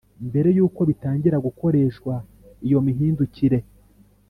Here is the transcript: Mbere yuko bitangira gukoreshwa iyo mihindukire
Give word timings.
Mbere 0.27 0.49
yuko 0.57 0.81
bitangira 0.89 1.37
gukoreshwa 1.45 2.13
iyo 2.65 2.79
mihindukire 2.85 3.57